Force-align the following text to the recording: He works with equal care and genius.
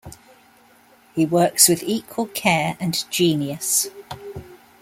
He 1.13 1.27
works 1.27 1.69
with 1.69 1.83
equal 1.83 2.25
care 2.25 2.75
and 2.79 3.05
genius. 3.11 3.85